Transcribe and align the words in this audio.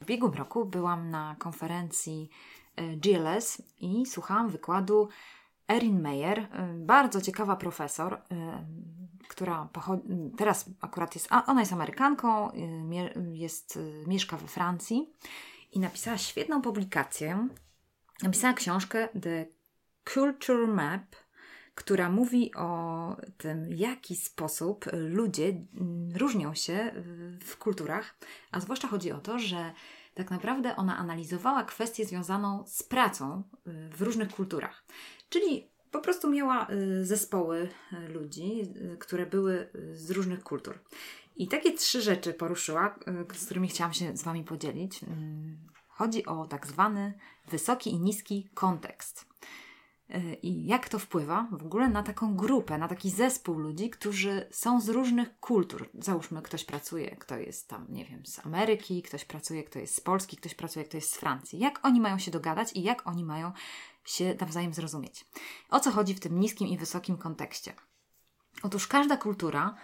W 0.00 0.02
ubiegłym 0.02 0.32
roku 0.32 0.64
byłam 0.64 1.10
na 1.10 1.36
konferencji 1.38 2.30
e, 2.76 2.96
GLS 2.96 3.62
i 3.78 4.06
słuchałam 4.06 4.48
wykładu 4.48 5.08
Erin 5.68 6.00
Meyer, 6.00 6.38
e, 6.38 6.48
bardzo 6.76 7.20
ciekawa 7.20 7.56
profesor, 7.56 8.14
e, 8.14 8.20
która 9.28 9.68
teraz 10.36 10.70
akurat 10.80 11.14
jest, 11.14 11.28
ona 11.46 11.60
jest 11.60 11.72
Amerykanką, 11.72 12.50
jest, 13.32 13.78
mieszka 14.06 14.36
we 14.36 14.46
Francji 14.46 15.12
i 15.72 15.80
napisała 15.80 16.18
świetną 16.18 16.62
publikację. 16.62 17.48
Napisała 18.22 18.54
książkę 18.54 19.08
The 19.22 19.46
Culture 20.04 20.68
Map– 20.68 21.16
która 21.80 22.10
mówi 22.10 22.54
o 22.54 23.16
tym, 23.36 23.64
w 23.64 23.78
jaki 23.78 24.16
sposób 24.16 24.84
ludzie 24.92 25.48
mm, 25.48 26.16
różnią 26.16 26.54
się 26.54 26.92
w 27.44 27.56
kulturach, 27.56 28.18
a 28.50 28.60
zwłaszcza 28.60 28.88
chodzi 28.88 29.12
o 29.12 29.18
to, 29.18 29.38
że 29.38 29.72
tak 30.14 30.30
naprawdę 30.30 30.76
ona 30.76 30.96
analizowała 30.96 31.64
kwestię 31.64 32.04
związaną 32.04 32.64
z 32.66 32.82
pracą 32.82 33.42
y, 33.66 33.96
w 33.96 34.02
różnych 34.02 34.28
kulturach. 34.28 34.84
Czyli 35.28 35.68
po 35.90 36.00
prostu 36.00 36.30
miała 36.30 36.70
y, 36.70 37.06
zespoły 37.06 37.68
y, 37.92 38.08
ludzi, 38.08 38.62
które 38.98 39.26
były 39.26 39.70
z 39.92 40.10
różnych 40.10 40.42
kultur. 40.42 40.78
I 41.36 41.48
takie 41.48 41.72
trzy 41.72 42.02
rzeczy 42.02 42.34
poruszyła, 42.34 42.98
z 43.34 43.44
którymi 43.44 43.68
chciałam 43.68 43.92
się 43.92 44.16
z 44.16 44.22
Wami 44.22 44.44
podzielić. 44.44 45.04
Mm, 45.04 45.58
chodzi 45.88 46.26
o 46.26 46.46
tak 46.46 46.66
zwany 46.66 47.14
wysoki 47.48 47.90
i 47.90 48.00
niski 48.00 48.48
kontekst. 48.54 49.26
Y, 50.14 50.34
i 50.42 50.66
jak 50.66 50.88
to 50.88 50.98
wpływa 50.98 51.48
w 51.50 51.64
ogóle 51.64 51.88
na 51.88 52.02
taką 52.02 52.36
grupę, 52.36 52.78
na 52.78 52.88
taki 52.88 53.10
zespół 53.10 53.58
ludzi, 53.58 53.90
którzy 53.90 54.46
są 54.50 54.80
z 54.80 54.88
różnych 54.88 55.40
kultur. 55.40 55.88
Załóżmy, 55.94 56.42
ktoś 56.42 56.64
pracuje, 56.64 57.16
kto 57.16 57.36
jest 57.36 57.68
tam, 57.68 57.86
nie 57.88 58.04
wiem, 58.04 58.26
z 58.26 58.46
Ameryki, 58.46 59.02
ktoś 59.02 59.24
pracuje, 59.24 59.64
kto 59.64 59.78
jest 59.78 59.94
z 59.94 60.00
Polski, 60.00 60.36
ktoś 60.36 60.54
pracuje, 60.54 60.84
kto 60.84 60.96
jest 60.96 61.12
z 61.12 61.16
Francji. 61.16 61.58
Jak 61.58 61.86
oni 61.86 62.00
mają 62.00 62.18
się 62.18 62.30
dogadać 62.30 62.72
i 62.72 62.82
jak 62.82 63.06
oni 63.06 63.24
mają 63.24 63.52
się 64.04 64.36
nawzajem 64.40 64.74
zrozumieć. 64.74 65.24
O 65.70 65.80
co 65.80 65.90
chodzi 65.90 66.14
w 66.14 66.20
tym 66.20 66.40
niskim 66.40 66.68
i 66.68 66.78
wysokim 66.78 67.16
kontekście? 67.16 67.74
Otóż 68.62 68.86
każda 68.86 69.16
kultura 69.16 69.74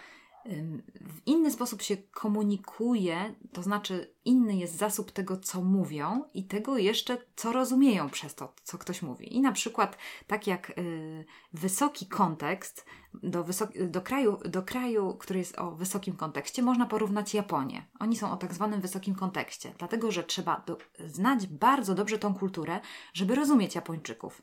w 1.01 1.21
inny 1.25 1.51
sposób 1.51 1.81
się 1.81 1.97
komunikuje, 1.97 3.35
to 3.53 3.63
znaczy 3.63 4.13
inny 4.25 4.55
jest 4.55 4.77
zasób 4.77 5.11
tego, 5.11 5.37
co 5.37 5.61
mówią 5.61 6.23
i 6.33 6.43
tego 6.43 6.77
jeszcze, 6.77 7.17
co 7.35 7.51
rozumieją 7.51 8.09
przez 8.09 8.35
to, 8.35 8.53
co 8.63 8.77
ktoś 8.77 9.01
mówi. 9.01 9.35
I 9.35 9.41
na 9.41 9.51
przykład, 9.51 9.97
tak 10.27 10.47
jak 10.47 10.69
y, 10.69 11.25
wysoki 11.53 12.05
kontekst 12.05 12.85
do, 13.13 13.45
do, 13.87 14.01
kraju, 14.01 14.37
do 14.45 14.63
kraju, 14.63 15.15
który 15.19 15.39
jest 15.39 15.59
o 15.59 15.71
wysokim 15.71 16.15
kontekście, 16.15 16.61
można 16.61 16.85
porównać 16.85 17.33
Japonię. 17.33 17.85
Oni 17.99 18.15
są 18.15 18.31
o 18.31 18.37
tak 18.37 18.53
zwanym 18.53 18.81
wysokim 18.81 19.15
kontekście, 19.15 19.73
dlatego 19.77 20.11
że 20.11 20.23
trzeba 20.23 20.63
do, 20.67 20.77
znać 21.07 21.47
bardzo 21.47 21.95
dobrze 21.95 22.19
tą 22.19 22.33
kulturę, 22.33 22.79
żeby 23.13 23.35
rozumieć 23.35 23.75
Japończyków 23.75 24.41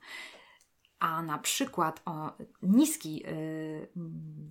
a 1.05 1.23
na 1.23 1.39
przykład 1.39 2.03
o 2.05 2.33
niski, 2.63 3.17
yy, 3.17 3.89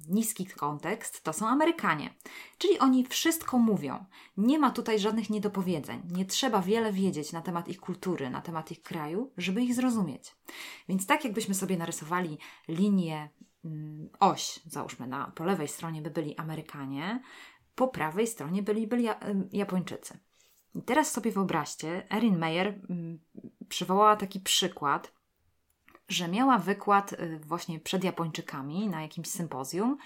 niski 0.09 0.45
kontekst 0.45 1.23
to 1.23 1.33
są 1.33 1.47
Amerykanie. 1.47 2.13
Czyli 2.57 2.79
oni 2.79 3.05
wszystko 3.05 3.57
mówią. 3.57 4.05
Nie 4.37 4.59
ma 4.59 4.71
tutaj 4.71 4.99
żadnych 4.99 5.29
niedopowiedzeń. 5.29 6.01
Nie 6.11 6.25
trzeba 6.25 6.61
wiele 6.61 6.91
wiedzieć 6.91 7.31
na 7.31 7.41
temat 7.41 7.67
ich 7.67 7.79
kultury, 7.79 8.29
na 8.29 8.41
temat 8.41 8.71
ich 8.71 8.81
kraju, 8.81 9.31
żeby 9.37 9.61
ich 9.61 9.75
zrozumieć. 9.75 10.35
Więc 10.89 11.07
tak 11.07 11.23
jakbyśmy 11.23 11.55
sobie 11.55 11.77
narysowali 11.77 12.37
linię, 12.67 13.29
yy, 13.63 13.71
oś, 14.19 14.59
załóżmy 14.65 15.07
na, 15.07 15.31
po 15.35 15.43
lewej 15.43 15.67
stronie 15.67 16.01
by 16.01 16.09
byli 16.09 16.37
Amerykanie, 16.37 17.23
po 17.75 17.87
prawej 17.87 18.27
stronie 18.27 18.63
byli, 18.63 18.87
byli 18.87 19.07
Japończycy. 19.51 20.19
I 20.75 20.81
teraz 20.81 21.11
sobie 21.11 21.31
wyobraźcie, 21.31 22.07
Erin 22.13 22.37
Meyer 22.37 22.81
yy, 22.89 23.19
przywołała 23.69 24.15
taki 24.15 24.39
przykład, 24.39 25.22
że 26.13 26.27
miała 26.27 26.57
wykład 26.57 27.13
y, 27.13 27.39
właśnie 27.39 27.79
przed 27.79 28.03
Japończykami 28.03 28.87
na 28.87 29.01
jakimś 29.01 29.27
sympozjum 29.27 29.97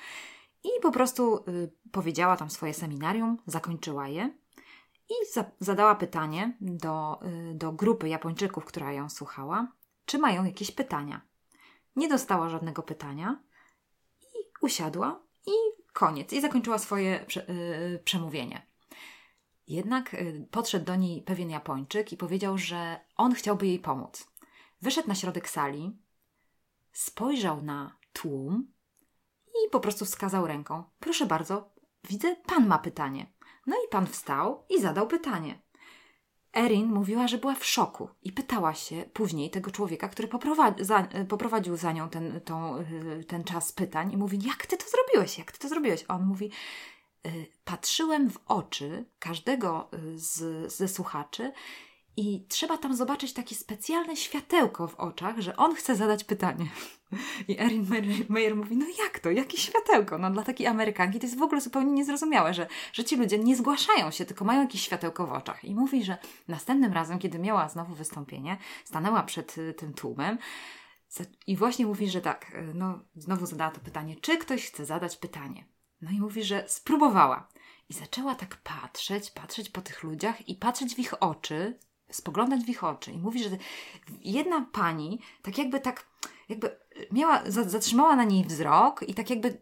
i 0.63 0.69
po 0.81 0.91
prostu 0.91 1.37
y, 1.37 1.71
powiedziała 1.91 2.37
tam 2.37 2.49
swoje 2.49 2.73
seminarium, 2.73 3.37
zakończyła 3.45 4.07
je 4.07 4.33
i 5.09 5.33
za 5.33 5.45
zadała 5.59 5.95
pytanie 5.95 6.57
do, 6.61 7.19
y, 7.51 7.53
do 7.53 7.71
grupy 7.71 8.09
Japończyków, 8.09 8.65
która 8.65 8.91
ją 8.91 9.09
słuchała, 9.09 9.67
czy 10.05 10.17
mają 10.17 10.45
jakieś 10.45 10.71
pytania. 10.71 11.21
Nie 11.95 12.07
dostała 12.07 12.49
żadnego 12.49 12.83
pytania 12.83 13.39
i 14.21 14.37
usiadła 14.61 15.19
i 15.45 15.51
koniec. 15.93 16.33
I 16.33 16.41
zakończyła 16.41 16.77
swoje 16.77 17.25
prze 17.27 17.45
przemówienie. 18.03 18.67
Jednak 19.67 20.15
podszedł 20.51 20.85
do 20.85 20.95
niej 20.95 21.21
pewien 21.21 21.49
Japończyk 21.49 22.11
i 22.13 22.17
powiedział, 22.17 22.57
że 22.57 22.99
on 23.15 23.33
chciałby 23.33 23.67
jej 23.67 23.79
pomóc. 23.79 24.27
Wyszedł 24.81 25.07
na 25.07 25.15
środek 25.15 25.49
sali, 25.49 25.97
spojrzał 26.91 27.61
na 27.61 27.97
tłum 28.13 28.73
i 29.47 29.69
po 29.69 29.79
prostu 29.79 30.05
wskazał 30.05 30.47
ręką: 30.47 30.83
Proszę 30.99 31.25
bardzo, 31.25 31.73
widzę, 32.09 32.35
pan 32.35 32.67
ma 32.67 32.77
pytanie. 32.79 33.33
No 33.67 33.75
i 33.75 33.89
pan 33.89 34.07
wstał 34.07 34.65
i 34.69 34.81
zadał 34.81 35.07
pytanie. 35.07 35.67
Erin 36.57 36.85
mówiła, 36.85 37.27
że 37.27 37.37
była 37.37 37.55
w 37.55 37.65
szoku 37.65 38.09
i 38.23 38.31
pytała 38.31 38.73
się 38.73 39.09
później 39.13 39.49
tego 39.49 39.71
człowieka, 39.71 40.07
który 40.07 40.27
poprowadzi, 40.27 40.85
za, 40.85 41.07
poprowadził 41.29 41.77
za 41.77 41.91
nią 41.91 42.09
ten, 42.09 42.41
tą, 42.41 42.83
ten 43.27 43.43
czas 43.43 43.71
pytań 43.71 44.13
i 44.13 44.17
mówi, 44.17 44.39
jak 44.47 44.65
ty 44.65 44.77
to 44.77 44.85
zrobiłeś, 44.89 45.37
jak 45.37 45.51
ty 45.51 45.59
to 45.59 45.69
zrobiłeś? 45.69 46.05
A 46.07 46.15
on 46.15 46.25
mówi, 46.25 46.51
y, 47.27 47.47
patrzyłem 47.65 48.29
w 48.29 48.39
oczy 48.45 49.05
każdego 49.19 49.89
y, 49.93 50.19
z, 50.19 50.73
ze 50.73 50.87
słuchaczy 50.87 51.51
i 52.17 52.45
trzeba 52.47 52.77
tam 52.77 52.95
zobaczyć 52.95 53.33
takie 53.33 53.55
specjalne 53.55 54.15
światełko 54.15 54.87
w 54.87 54.95
oczach, 54.95 55.39
że 55.39 55.57
on 55.57 55.75
chce 55.75 55.95
zadać 55.95 56.23
pytanie. 56.23 56.67
I 57.47 57.59
Erin 57.59 57.87
Meyer 58.29 58.55
mówi, 58.55 58.77
no 58.77 58.85
jak 59.03 59.19
to? 59.19 59.31
Jakie 59.31 59.57
światełko? 59.57 60.17
No 60.17 60.31
dla 60.31 60.43
takiej 60.43 60.67
Amerykanki 60.67 61.19
to 61.19 61.25
jest 61.25 61.37
w 61.37 61.41
ogóle 61.41 61.61
zupełnie 61.61 61.91
niezrozumiałe, 61.91 62.53
że, 62.53 62.67
że 62.93 63.03
ci 63.03 63.15
ludzie 63.15 63.39
nie 63.39 63.55
zgłaszają 63.55 64.11
się, 64.11 64.25
tylko 64.25 64.45
mają 64.45 64.61
jakieś 64.61 64.81
światełko 64.81 65.27
w 65.27 65.31
oczach. 65.31 65.63
I 65.63 65.75
mówi, 65.75 66.03
że 66.03 66.17
następnym 66.47 66.93
razem, 66.93 67.19
kiedy 67.19 67.39
miała 67.39 67.69
znowu 67.69 67.95
wystąpienie, 67.95 68.57
stanęła 68.85 69.23
przed 69.23 69.57
y, 69.57 69.73
tym 69.73 69.93
tłumem 69.93 70.37
i 71.47 71.57
właśnie 71.57 71.85
mówi, 71.85 72.09
że 72.09 72.21
tak, 72.21 72.51
y, 72.55 72.73
no 72.73 72.99
znowu 73.15 73.45
zadała 73.45 73.71
to 73.71 73.79
pytanie, 73.79 74.15
czy 74.15 74.37
ktoś 74.37 74.67
chce 74.67 74.85
zadać 74.85 75.17
pytanie? 75.17 75.65
No 76.01 76.11
i 76.11 76.19
mówi, 76.19 76.43
że 76.43 76.63
spróbowała. 76.67 77.47
I 77.89 77.93
zaczęła 77.93 78.35
tak 78.35 78.57
patrzeć, 78.57 79.31
patrzeć 79.31 79.69
po 79.69 79.81
tych 79.81 80.03
ludziach 80.03 80.49
i 80.49 80.55
patrzeć 80.55 80.95
w 80.95 80.99
ich 80.99 81.23
oczy, 81.23 81.79
spoglądać 82.11 82.61
w 82.61 82.69
ich 82.69 82.83
oczy 82.83 83.11
i 83.11 83.17
mówi, 83.17 83.43
że 83.43 83.49
jedna 84.23 84.65
pani 84.71 85.19
tak 85.41 85.57
jakby 85.57 85.79
tak, 85.79 86.05
jakby 86.49 86.77
miała, 87.11 87.41
zatrzymała 87.45 88.15
na 88.15 88.23
niej 88.23 88.45
wzrok 88.45 89.03
i 89.07 89.13
tak 89.13 89.29
jakby 89.29 89.61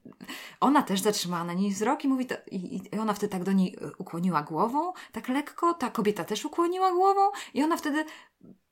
ona 0.59 0.84
też 0.84 1.01
zatrzymała 1.01 1.44
na 1.44 1.53
niej 1.53 1.72
wzrok 1.72 2.03
i 2.03 2.07
mówi, 2.07 2.25
to, 2.25 2.35
i, 2.51 2.81
i 2.94 3.00
ona 3.00 3.13
wtedy 3.13 3.31
tak 3.31 3.44
do 3.44 3.51
niej 3.51 3.78
e, 3.81 3.91
ukłoniła 3.97 4.44
głową, 4.44 4.94
tak 5.11 5.28
lekko, 5.28 5.73
ta 5.73 5.89
kobieta 5.89 6.23
też 6.23 6.45
ukłoniła 6.45 6.91
głową 6.91 7.22
i 7.53 7.63
ona 7.63 7.78
wtedy 7.78 8.05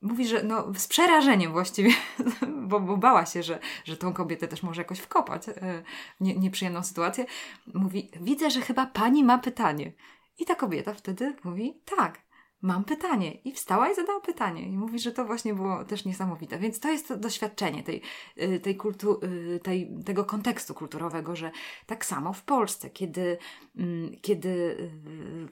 mówi, 0.02 0.28
że 0.28 0.44
no 0.44 0.74
z 0.78 0.88
przerażeniem 0.88 1.52
właściwie, 1.52 1.92
bo, 2.70 2.80
bo 2.80 2.98
bała 2.98 3.26
się, 3.26 3.44
że, 3.44 3.60
że 3.86 3.98
tą 3.98 4.14
kobietę 4.14 4.48
też 4.48 4.64
może 4.64 4.82
jakoś 4.82 5.00
wkopać 5.00 5.46
w 5.46 5.50
e, 5.50 5.84
nie, 6.20 6.36
nieprzyjemną 6.36 6.84
sytuację. 6.84 7.26
Mówi, 7.74 8.12
widzę, 8.22 8.52
że 8.52 8.62
chyba 8.62 8.86
pani 8.86 9.24
ma 9.24 9.38
pytanie. 9.38 9.94
I 10.40 10.46
ta 10.46 10.56
kobieta 10.56 10.94
wtedy 10.94 11.36
mówi, 11.44 11.82
tak 11.86 12.23
mam 12.64 12.84
pytanie. 12.84 13.32
I 13.32 13.52
wstała 13.52 13.90
i 13.90 13.96
zadała 13.96 14.20
pytanie. 14.20 14.62
I 14.62 14.78
mówi, 14.78 15.00
że 15.00 15.12
to 15.12 15.26
właśnie 15.26 15.54
było 15.54 15.86
też 15.86 16.06
niesamowite. 16.06 16.60
Więc 16.60 16.80
to 16.80 16.92
jest 16.92 17.08
to 17.08 17.18
doświadczenie 17.18 17.84
tej, 17.84 18.02
y, 18.42 18.60
tej 18.60 18.76
kultu, 18.76 19.20
y, 19.24 19.60
tej, 19.64 19.92
tego 20.06 20.26
kontekstu 20.26 20.74
kulturowego, 20.74 21.36
że 21.36 21.52
tak 21.86 22.06
samo 22.06 22.34
w 22.34 22.44
Polsce, 22.44 22.90
kiedy, 22.90 23.38
mm, 23.76 24.12
kiedy 24.22 24.50
y, 24.50 24.90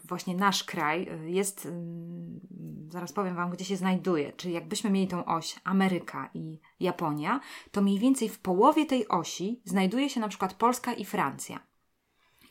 właśnie 0.03 0.35
nasz 0.35 0.63
kraj 0.63 1.07
jest, 1.25 1.67
zaraz 2.89 3.13
powiem 3.13 3.35
Wam, 3.35 3.49
gdzie 3.49 3.65
się 3.65 3.77
znajduje, 3.77 4.33
czyli 4.33 4.53
jakbyśmy 4.53 4.89
mieli 4.89 5.07
tą 5.07 5.25
oś 5.25 5.55
Ameryka 5.63 6.29
i 6.33 6.59
Japonia, 6.79 7.39
to 7.71 7.81
mniej 7.81 7.99
więcej 7.99 8.29
w 8.29 8.39
połowie 8.39 8.85
tej 8.85 9.07
osi 9.07 9.61
znajduje 9.65 10.09
się 10.09 10.19
na 10.19 10.27
przykład 10.27 10.53
Polska 10.53 10.93
i 10.93 11.05
Francja. 11.05 11.70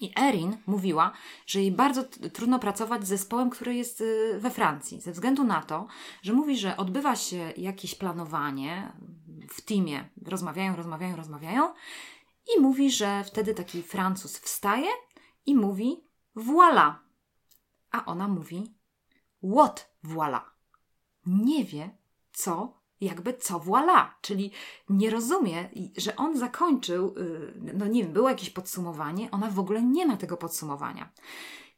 I 0.00 0.12
Erin 0.20 0.56
mówiła, 0.66 1.12
że 1.46 1.60
jej 1.60 1.72
bardzo 1.72 2.04
trudno 2.32 2.58
pracować 2.58 3.04
z 3.04 3.08
zespołem, 3.08 3.50
który 3.50 3.74
jest 3.74 4.00
y, 4.00 4.38
we 4.38 4.50
Francji, 4.50 5.00
ze 5.00 5.12
względu 5.12 5.44
na 5.44 5.62
to, 5.62 5.86
że 6.22 6.32
mówi, 6.32 6.56
że 6.56 6.76
odbywa 6.76 7.16
się 7.16 7.52
jakieś 7.56 7.94
planowanie 7.94 8.92
w 9.48 9.60
teamie, 9.60 10.08
rozmawiają, 10.26 10.76
rozmawiają, 10.76 11.16
rozmawiają 11.16 11.74
i 12.56 12.60
mówi, 12.60 12.90
że 12.90 13.24
wtedy 13.24 13.54
taki 13.54 13.82
Francuz 13.82 14.38
wstaje 14.38 14.88
i 15.46 15.56
mówi 15.56 16.04
voilà, 16.36 16.94
a 17.90 18.04
ona 18.04 18.28
mówi 18.28 18.74
what 19.42 19.90
voilà. 20.04 20.40
Nie 21.26 21.64
wie, 21.64 21.98
co 22.32 22.79
jakby 23.00 23.34
co 23.34 23.58
voilà, 23.58 24.06
czyli 24.20 24.50
nie 24.88 25.10
rozumie, 25.10 25.68
że 25.96 26.16
on 26.16 26.38
zakończył, 26.38 27.14
y, 27.18 27.74
no 27.74 27.86
nie 27.86 28.02
wiem, 28.02 28.12
było 28.12 28.28
jakieś 28.28 28.50
podsumowanie, 28.50 29.30
ona 29.30 29.50
w 29.50 29.58
ogóle 29.58 29.82
nie 29.82 30.06
ma 30.06 30.16
tego 30.16 30.36
podsumowania. 30.36 31.10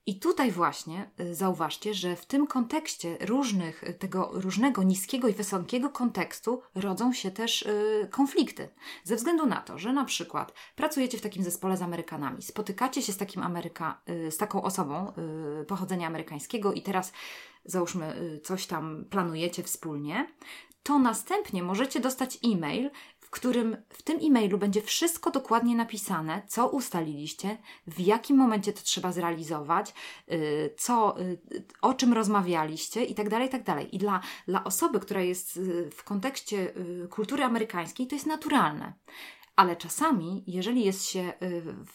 I 0.07 0.19
tutaj 0.19 0.53
właśnie 0.53 1.11
y, 1.21 1.35
zauważcie, 1.35 1.95
że 1.95 2.17
w 2.17 2.27
tym 2.27 2.47
kontekście 2.47 3.17
różnych, 3.21 3.85
y, 3.85 3.95
tego 3.95 4.31
różnego 4.33 4.83
niskiego 4.83 5.29
i 5.29 5.33
wysokiego 5.33 5.91
kontekstu 5.91 6.63
rodzą 6.75 7.13
się 7.13 7.31
też 7.31 7.63
y, 7.63 8.09
konflikty. 8.11 8.69
Ze 9.05 9.17
względu 9.17 9.47
na 9.47 9.61
to, 9.61 9.79
że 9.79 9.93
na 9.93 10.05
przykład 10.05 10.53
pracujecie 10.77 11.19
w 11.19 11.23
takim 11.23 11.45
zespole 11.45 11.77
z 11.77 11.83
Amerykanami, 11.83 12.43
spotykacie 12.43 13.03
się 13.03 13.13
z, 13.13 13.17
takim 13.17 13.43
Ameryka, 13.43 14.01
y, 14.09 14.31
z 14.31 14.37
taką 14.37 14.63
osobą 14.63 15.13
y, 15.63 15.65
pochodzenia 15.65 16.07
amerykańskiego 16.07 16.73
i 16.73 16.83
teraz 16.83 17.13
załóżmy 17.65 18.41
coś 18.45 18.67
tam 18.67 19.05
planujecie 19.11 19.63
wspólnie, 19.63 20.27
to 20.83 20.99
następnie 20.99 21.63
możecie 21.63 22.01
dostać 22.01 22.39
e-mail, 22.45 22.91
w 23.19 23.31
którym 23.31 23.77
w 23.89 24.03
tym 24.03 24.19
e-mailu 24.23 24.59
będzie 24.59 24.83
wszystko 24.83 25.31
dokładnie 25.31 25.77
napisane, 25.77 26.43
co 26.49 26.69
ustaliliście, 26.69 27.59
w 27.87 28.01
jakim 28.01 28.37
momencie 28.37 28.73
to 28.73 28.83
trzeba 28.83 29.13
zrealizować, 29.13 29.95
y, 30.33 30.75
co, 30.79 31.21
y, 31.21 31.39
o 31.83 31.95
czym 31.95 32.13
rozmawialiście 32.13 33.05
i 33.05 33.15
tak 33.15 33.29
dalej, 33.29 33.49
i 33.49 33.51
tak. 33.51 33.93
I 33.95 33.99
dla, 33.99 34.21
dla 34.49 34.65
osoby, 34.65 35.01
która 35.01 35.21
jest 35.21 35.57
y, 35.57 35.91
w 35.91 36.05
kontekście 36.05 36.73
kultury 37.11 37.45
amerykańskiej, 37.45 38.07
to 38.07 38.15
jest 38.15 38.27
naturalne. 38.27 38.93
Ale 39.57 39.77
czasami, 39.77 40.45
jeżeli 40.47 40.85
jest 40.85 41.05
się 41.05 41.33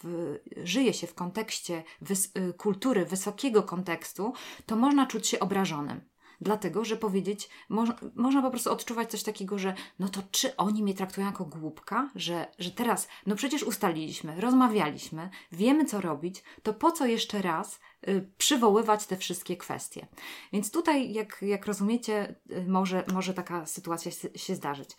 w, 0.02 0.34
żyje 0.64 0.94
się 0.94 1.06
w 1.06 1.14
kontekście 1.14 1.84
wys, 2.00 2.32
kultury 2.56 3.04
wysokiego 3.04 3.62
kontekstu, 3.62 4.32
to 4.66 4.76
można 4.76 5.06
czuć 5.06 5.26
się 5.26 5.40
obrażonym. 5.40 6.07
Dlatego, 6.40 6.84
że 6.84 6.96
powiedzieć, 6.96 7.48
moż, 7.68 7.90
można 8.14 8.42
po 8.42 8.50
prostu 8.50 8.72
odczuwać 8.72 9.10
coś 9.10 9.22
takiego, 9.22 9.58
że 9.58 9.74
no 9.98 10.08
to 10.08 10.20
czy 10.30 10.56
oni 10.56 10.82
mnie 10.82 10.94
traktują 10.94 11.26
jako 11.26 11.44
głupka, 11.44 12.10
że, 12.14 12.46
że 12.58 12.70
teraz, 12.70 13.08
no 13.26 13.36
przecież 13.36 13.62
ustaliliśmy, 13.62 14.40
rozmawialiśmy, 14.40 15.30
wiemy 15.52 15.84
co 15.84 16.00
robić, 16.00 16.42
to 16.62 16.74
po 16.74 16.92
co 16.92 17.06
jeszcze 17.06 17.42
raz 17.42 17.80
y, 18.08 18.28
przywoływać 18.38 19.06
te 19.06 19.16
wszystkie 19.16 19.56
kwestie. 19.56 20.06
Więc 20.52 20.70
tutaj, 20.70 21.12
jak, 21.12 21.42
jak 21.42 21.66
rozumiecie, 21.66 22.34
y, 22.50 22.64
może, 22.68 23.04
może 23.12 23.34
taka 23.34 23.66
sytuacja 23.66 24.12
się, 24.36 24.54
zdarzyć. 24.54 24.90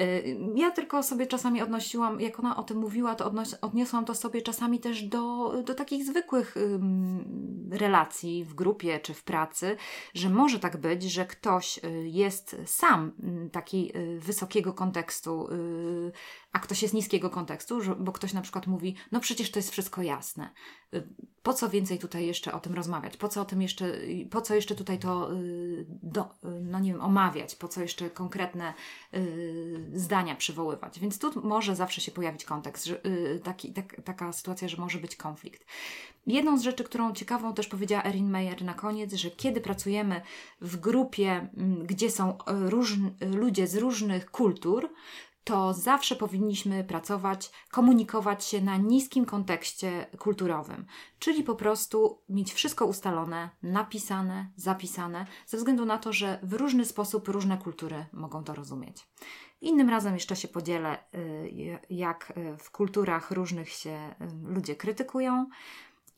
Y, 0.00 0.38
ja 0.54 0.70
tylko 0.70 1.02
sobie 1.02 1.26
czasami 1.26 1.62
odnosiłam, 1.62 2.20
jak 2.20 2.40
ona 2.40 2.56
o 2.56 2.62
tym 2.62 2.78
mówiła, 2.78 3.14
to 3.14 3.32
odniosłam 3.60 4.04
to 4.04 4.14
sobie 4.14 4.42
czasami 4.42 4.80
też 4.80 5.02
do, 5.02 5.54
do 5.66 5.74
takich 5.74 6.04
zwykłych 6.04 6.54
relacji 7.70 8.44
w 8.44 8.54
grupie 8.54 9.00
czy 9.00 9.14
w 9.14 9.24
pracy, 9.24 9.76
że 10.14 10.30
może 10.30 10.58
tak 10.58 10.76
być, 10.84 11.02
że 11.02 11.26
ktoś 11.26 11.78
y, 11.78 12.08
jest 12.08 12.56
sam 12.66 13.12
y, 13.46 13.50
taki 13.50 13.98
y, 13.98 14.20
wysokiego 14.20 14.72
kontekstu, 14.72 15.48
a 16.54 16.58
ktoś 16.58 16.82
jest 16.82 16.94
niskiego 16.94 17.30
kontekstu, 17.30 17.80
bo 17.98 18.12
ktoś 18.12 18.32
na 18.32 18.42
przykład 18.42 18.66
mówi, 18.66 18.94
no 19.12 19.20
przecież 19.20 19.50
to 19.50 19.58
jest 19.58 19.70
wszystko 19.70 20.02
jasne. 20.02 20.50
Y, 20.94 21.08
Po 21.42 21.52
co 21.52 21.68
więcej 21.68 21.98
tutaj 21.98 22.26
jeszcze 22.26 22.52
o 22.52 22.60
tym 22.60 22.74
rozmawiać? 22.74 23.16
Po 23.16 23.28
co 23.28 23.40
o 23.40 23.44
tym 23.44 23.62
jeszcze, 23.62 23.92
po 24.30 24.40
co 24.40 24.54
jeszcze 24.54 24.74
tutaj 24.74 24.98
to, 24.98 25.32
y, 25.32 25.86
do, 25.88 26.22
y, 26.22 26.26
no 26.62 26.78
nie 26.78 26.92
wiem, 26.92 27.00
omawiać? 27.00 27.56
Po 27.56 27.68
co 27.68 27.82
jeszcze 27.82 28.10
konkretne 28.10 28.74
zdania 29.94 30.34
przywoływać? 30.36 31.00
Więc 31.00 31.18
tu 31.18 31.46
może 31.46 31.76
zawsze 31.76 32.00
się 32.00 32.12
pojawić 32.12 32.44
kontekst, 32.44 32.84
że, 32.84 33.00
taki, 33.42 33.72
tak, 33.72 34.00
taka 34.04 34.32
sytuacja, 34.32 34.68
że 34.68 34.76
może 34.76 34.98
być 34.98 35.16
konflikt. 35.16 35.64
Jedną 36.26 36.58
z 36.58 36.62
rzeczy, 36.62 36.84
którą 36.84 37.12
ciekawą 37.12 37.54
też 37.54 37.66
powiedziała 37.66 38.04
Erin 38.04 38.30
Meyer 38.30 38.64
na 38.64 38.74
koniec, 38.74 39.14
że 39.14 39.30
kiedy 39.30 39.60
pracujemy 39.60 40.20
w 40.60 40.76
grupie, 40.76 41.48
mm, 41.56 41.86
gdzie 41.86 42.10
są 42.10 42.38
ludzie 43.20 43.66
z 43.66 43.76
różnych 43.76 44.30
kultur, 44.30 44.90
to 45.44 45.74
zawsze 45.74 46.16
powinniśmy 46.16 46.84
pracować, 46.84 47.50
komunikować 47.70 48.44
się 48.44 48.60
na 48.60 48.76
niskim 48.76 49.24
kontekście 49.24 50.06
kulturowym, 50.18 50.86
czyli 51.18 51.42
po 51.42 51.54
prostu 51.54 52.22
mieć 52.28 52.52
wszystko 52.52 52.86
ustalone, 52.86 53.50
napisane, 53.62 54.52
zapisane, 54.56 55.26
ze 55.46 55.56
względu 55.56 55.84
na 55.84 55.98
to, 55.98 56.12
że 56.12 56.38
w 56.42 56.52
różny 56.52 56.84
sposób 56.84 57.28
różne 57.28 57.58
kultury 57.58 58.06
mogą 58.12 58.44
to 58.44 58.54
rozumieć. 58.54 59.08
Innym 59.60 59.90
razem 59.90 60.14
jeszcze 60.14 60.36
się 60.36 60.48
podzielę, 60.48 60.98
y, 61.14 61.80
jak 61.90 62.32
y, 62.36 62.56
w 62.58 62.70
kulturach 62.70 63.30
różnych 63.30 63.68
się 63.68 64.14
y, 64.20 64.52
ludzie 64.54 64.76
krytykują 64.76 65.46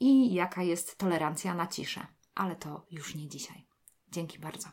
i 0.00 0.34
jaka 0.34 0.62
jest 0.62 0.98
tolerancja 0.98 1.54
na 1.54 1.66
ciszę, 1.66 2.06
ale 2.34 2.56
to 2.56 2.86
już 2.90 3.14
nie 3.14 3.28
dzisiaj. 3.28 3.66
Dzięki 4.08 4.38
bardzo. 4.38 4.68